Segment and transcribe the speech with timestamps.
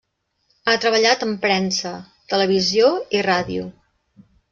[0.69, 1.91] Ha treballat en premsa,
[2.33, 3.67] televisió i ràdio.